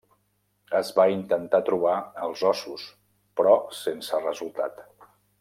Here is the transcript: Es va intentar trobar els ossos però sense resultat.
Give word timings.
Es 0.77 0.87
va 0.99 1.03
intentar 1.15 1.59
trobar 1.67 1.99
els 2.29 2.41
ossos 2.53 2.87
però 3.41 3.55
sense 3.83 4.25
resultat. 4.27 4.83